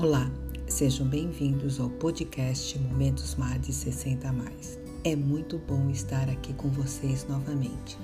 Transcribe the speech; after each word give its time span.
Olá, 0.00 0.30
sejam 0.68 1.04
bem-vindos 1.08 1.80
ao 1.80 1.90
podcast 1.90 2.78
Momentos 2.78 3.34
Mar 3.34 3.58
de 3.58 3.72
60 3.72 4.32
Mais. 4.32 4.78
É 5.02 5.16
muito 5.16 5.58
bom 5.58 5.90
estar 5.90 6.30
aqui 6.30 6.54
com 6.54 6.68
vocês 6.68 7.26
novamente. 7.28 7.98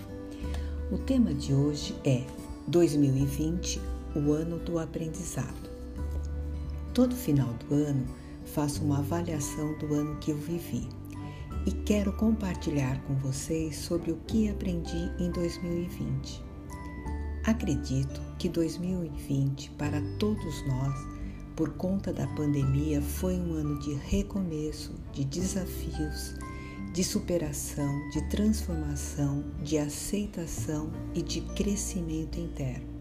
O 0.91 0.99
tema 0.99 1.33
de 1.33 1.55
hoje 1.55 1.95
é 2.05 2.25
2020, 2.67 3.81
o 4.17 4.33
ano 4.33 4.59
do 4.59 4.81
aprendizado. 4.81 5.71
Todo 6.93 7.15
final 7.15 7.55
do 7.69 7.73
ano 7.77 8.05
faço 8.45 8.83
uma 8.83 8.99
avaliação 8.99 9.79
do 9.79 9.95
ano 9.95 10.17
que 10.17 10.33
eu 10.33 10.37
vivi 10.37 10.89
e 11.65 11.71
quero 11.71 12.13
compartilhar 12.15 13.01
com 13.05 13.15
vocês 13.15 13.77
sobre 13.77 14.11
o 14.11 14.17
que 14.27 14.51
aprendi 14.51 15.13
em 15.21 15.31
2020. 15.31 16.43
Acredito 17.45 18.21
que 18.37 18.49
2020 18.49 19.71
para 19.79 20.03
todos 20.19 20.67
nós 20.67 21.15
por 21.57 21.71
conta 21.75 22.13
da 22.13 22.27
pandemia, 22.29 23.01
foi 23.01 23.35
um 23.35 23.55
ano 23.55 23.79
de 23.79 23.95
recomeço, 23.95 24.93
de 25.13 25.25
desafios, 25.25 26.35
de 26.93 27.05
superação, 27.05 28.11
de 28.11 28.23
transformação, 28.29 29.45
de 29.63 29.79
aceitação 29.79 30.91
e 31.15 31.23
de 31.23 31.41
crescimento 31.41 32.39
interno. 32.39 32.95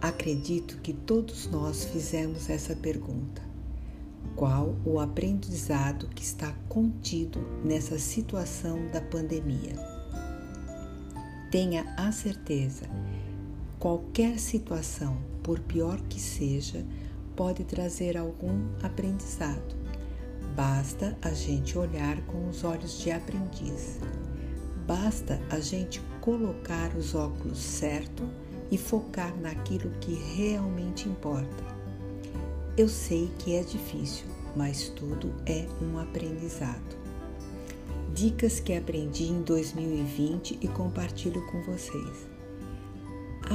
Acredito 0.00 0.78
que 0.78 0.92
todos 0.92 1.48
nós 1.48 1.84
fizemos 1.86 2.48
essa 2.48 2.76
pergunta: 2.76 3.42
qual 4.36 4.76
o 4.84 5.00
aprendizado 5.00 6.08
que 6.08 6.22
está 6.22 6.52
contido 6.68 7.40
nessa 7.64 7.98
situação 7.98 8.88
da 8.92 9.00
pandemia? 9.00 9.74
Tenha 11.50 11.84
a 11.96 12.12
certeza 12.12 12.88
Qualquer 13.86 14.40
situação, 14.40 15.16
por 15.44 15.60
pior 15.60 16.00
que 16.08 16.18
seja, 16.18 16.84
pode 17.36 17.62
trazer 17.62 18.16
algum 18.16 18.66
aprendizado. 18.82 19.76
Basta 20.56 21.16
a 21.22 21.30
gente 21.30 21.78
olhar 21.78 22.20
com 22.22 22.48
os 22.48 22.64
olhos 22.64 22.98
de 22.98 23.12
aprendiz. 23.12 24.00
Basta 24.88 25.40
a 25.48 25.60
gente 25.60 26.02
colocar 26.20 26.96
os 26.96 27.14
óculos 27.14 27.58
certo 27.58 28.28
e 28.72 28.76
focar 28.76 29.32
naquilo 29.36 29.92
que 30.00 30.14
realmente 30.34 31.08
importa. 31.08 31.64
Eu 32.76 32.88
sei 32.88 33.30
que 33.38 33.54
é 33.54 33.62
difícil, 33.62 34.26
mas 34.56 34.88
tudo 34.88 35.32
é 35.46 35.64
um 35.80 36.00
aprendizado. 36.00 36.96
Dicas 38.12 38.58
que 38.58 38.74
aprendi 38.74 39.28
em 39.28 39.42
2020 39.42 40.58
e 40.60 40.66
compartilho 40.66 41.46
com 41.46 41.62
vocês 41.62 42.35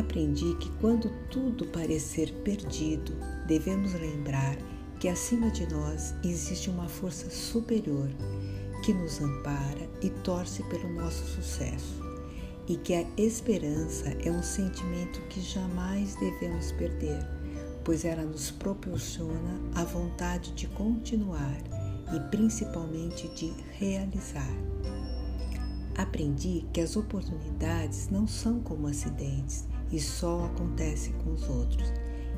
aprendi 0.01 0.55
que 0.55 0.69
quando 0.79 1.09
tudo 1.29 1.65
parecer 1.67 2.33
perdido, 2.43 3.13
devemos 3.47 3.93
lembrar 3.93 4.57
que 4.99 5.07
acima 5.07 5.49
de 5.49 5.67
nós 5.73 6.13
existe 6.23 6.69
uma 6.69 6.87
força 6.87 7.29
superior 7.29 8.09
que 8.83 8.93
nos 8.93 9.21
ampara 9.21 9.89
e 10.01 10.09
torce 10.09 10.63
pelo 10.63 10.91
nosso 10.93 11.25
sucesso, 11.25 12.01
e 12.67 12.75
que 12.75 12.93
a 12.93 13.07
esperança 13.17 14.09
é 14.23 14.31
um 14.31 14.43
sentimento 14.43 15.21
que 15.29 15.41
jamais 15.41 16.15
devemos 16.15 16.71
perder, 16.73 17.19
pois 17.83 18.05
ela 18.05 18.23
nos 18.23 18.51
proporciona 18.51 19.59
a 19.75 19.83
vontade 19.83 20.51
de 20.51 20.67
continuar 20.67 21.57
e 22.13 22.19
principalmente 22.29 23.27
de 23.29 23.53
realizar. 23.71 24.55
Aprendi 25.95 26.65
que 26.73 26.81
as 26.81 26.95
oportunidades 26.95 28.09
não 28.09 28.27
são 28.27 28.59
como 28.61 28.87
acidentes, 28.87 29.67
e 29.91 29.99
só 29.99 30.45
acontece 30.45 31.11
com 31.23 31.33
os 31.33 31.47
outros, 31.49 31.91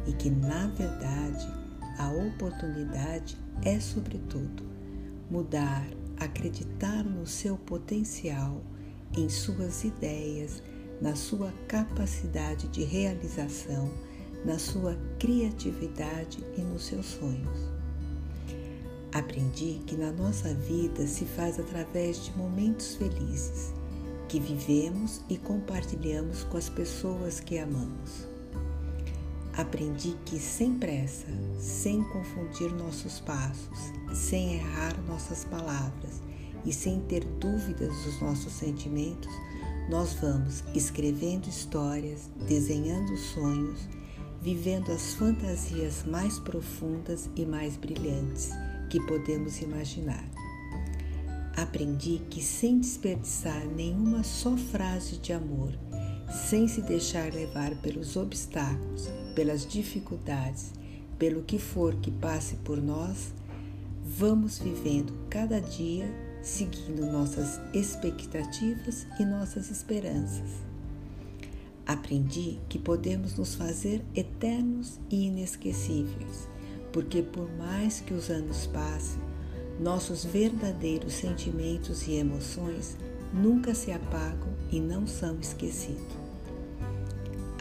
e 0.08 0.14
que 0.14 0.30
na 0.30 0.68
verdade 0.68 1.48
a 1.98 2.10
oportunidade 2.12 3.38
é, 3.62 3.80
sobretudo, 3.80 4.64
mudar, 5.30 5.86
acreditar 6.18 7.04
no 7.04 7.26
seu 7.28 7.58
potencial, 7.58 8.62
em 9.16 9.30
suas 9.30 9.84
ideias, 9.84 10.64
na 11.00 11.16
sua 11.16 11.54
capacidade 11.68 12.68
de 12.70 12.84
realização, 12.84 13.92
na 14.44 14.58
sua 14.58 14.98
criatividade 15.20 16.44
e 16.58 16.62
nos 16.62 16.86
seus 16.86 17.06
sonhos. 17.06 17.72
Aprendi 19.14 19.80
que 19.86 19.96
na 19.96 20.12
nossa 20.12 20.54
vida 20.54 21.06
se 21.06 21.26
faz 21.26 21.60
através 21.60 22.26
de 22.26 22.36
momentos 22.36 22.96
felizes 22.96 23.74
que 24.34 24.40
vivemos 24.40 25.22
e 25.30 25.38
compartilhamos 25.38 26.44
com 26.46 26.58
as 26.58 26.68
pessoas 26.68 27.40
que 27.40 27.60
amamos. 27.60 28.28
Aprendi 29.56 30.18
que 30.26 30.40
sem 30.40 30.74
pressa, 30.74 31.28
sem 31.60 32.04
confundir 32.06 32.74
nossos 32.74 33.20
passos, 33.20 33.78
sem 34.12 34.56
errar 34.56 35.00
nossas 35.04 35.46
palavras 35.46 36.20
e 36.66 36.74
sem 36.74 37.00
ter 37.02 37.24
dúvidas 37.24 37.96
dos 38.06 38.20
nossos 38.20 38.52
sentimentos, 38.54 39.32
nós 39.88 40.16
vamos 40.16 40.64
escrevendo 40.74 41.48
histórias, 41.48 42.28
desenhando 42.48 43.16
sonhos, 43.16 43.88
vivendo 44.42 44.92
as 44.92 45.14
fantasias 45.14 46.04
mais 46.08 46.40
profundas 46.40 47.30
e 47.36 47.46
mais 47.46 47.78
brilhantes 47.78 48.50
que 48.90 49.00
podemos 49.02 49.62
imaginar. 49.62 50.28
Aprendi 51.56 52.20
que 52.30 52.42
sem 52.42 52.80
desperdiçar 52.80 53.64
nenhuma 53.68 54.24
só 54.24 54.58
frase 54.58 55.18
de 55.18 55.34
amor, 55.34 55.72
sem 56.50 56.68
se 56.68 56.82
deixar 56.82 57.32
levar 57.32 57.76
pelos 57.76 58.16
obstáculos, 58.18 59.08
pelas 59.36 59.66
dificuldades, 59.66 60.72
pelo 61.20 61.44
que 61.44 61.60
for 61.60 61.96
que 61.96 62.10
passe 62.10 62.56
por 62.58 62.82
nós, 62.82 63.32
vamos 64.04 64.58
vivendo 64.58 65.14
cada 65.30 65.62
dia 65.62 66.10
seguindo 66.42 67.06
nossas 67.06 67.62
expectativas 67.74 69.06
e 69.20 69.24
nossas 69.24 69.70
esperanças. 69.70 70.50
Aprendi 71.86 72.60
que 72.68 72.80
podemos 72.80 73.38
nos 73.38 73.56
fazer 73.56 74.04
eternos 74.16 75.00
e 75.10 75.28
inesquecíveis, 75.28 76.48
porque 76.92 77.22
por 77.22 77.50
mais 77.58 78.02
que 78.02 78.14
os 78.14 78.30
anos 78.30 78.68
passem, 78.68 79.22
nossos 79.80 80.24
verdadeiros 80.24 81.14
sentimentos 81.14 82.08
e 82.08 82.14
emoções 82.14 82.96
nunca 83.34 83.74
se 83.74 83.92
apagam 83.92 84.54
e 84.72 84.80
não 84.80 85.08
são 85.08 85.40
esquecidos. 85.40 86.24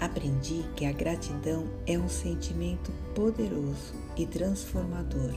Aprendi 0.01 0.65
que 0.75 0.85
a 0.85 0.93
gratidão 0.93 1.67
é 1.87 1.97
um 1.97 2.09
sentimento 2.09 2.91
poderoso 3.15 3.95
e 4.17 4.27
transformador, 4.27 5.33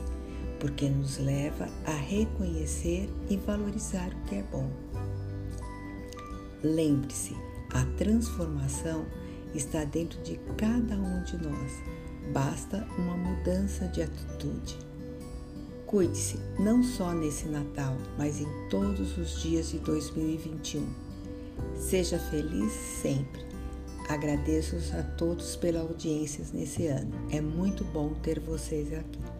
porque 0.58 0.88
nos 0.88 1.18
leva 1.18 1.68
a 1.84 1.92
reconhecer 1.92 3.08
e 3.30 3.36
valorizar 3.36 4.08
o 4.08 4.28
que 4.28 4.34
é 4.34 4.42
bom. 4.42 4.68
Lembre-se, 6.64 7.36
a 7.72 7.84
transformação 7.96 9.06
está 9.54 9.84
dentro 9.84 10.20
de 10.22 10.36
cada 10.56 10.96
um 10.96 11.22
de 11.22 11.36
nós. 11.36 11.72
Basta 12.32 12.86
uma 12.98 13.16
mudança 13.16 13.86
de 13.86 14.02
atitude. 14.02 14.78
Cuide-se 15.86 16.36
não 16.58 16.82
só 16.82 17.12
nesse 17.12 17.46
Natal, 17.46 17.96
mas 18.18 18.40
em 18.40 18.68
todos 18.68 19.16
os 19.16 19.40
dias 19.40 19.70
de 19.70 19.78
2021. 19.78 20.84
Seja 21.76 22.18
feliz 22.18 22.72
sempre. 22.72 23.46
Agradeço 24.08 24.76
a 24.98 25.02
todos 25.02 25.54
pela 25.54 25.80
audiência 25.80 26.44
nesse 26.52 26.88
ano. 26.88 27.12
É 27.30 27.40
muito 27.40 27.84
bom 27.84 28.14
ter 28.14 28.40
vocês 28.40 28.92
aqui. 28.92 29.35